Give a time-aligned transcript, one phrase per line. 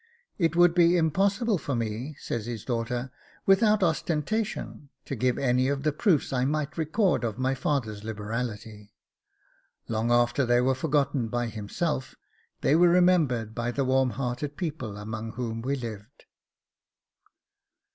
[0.39, 3.11] 'It would be impossible for me,' says his daughter,
[3.45, 8.95] 'without ostentation to give any of the proofs I might record of my father's liberality.
[9.87, 12.15] Long after they were forgotten by himself,
[12.61, 16.25] they were remembered by the warm hearted people among whom he lived.